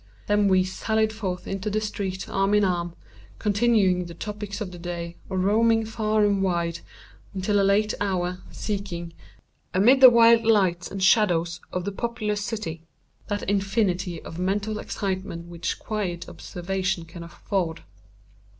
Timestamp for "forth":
1.13-1.45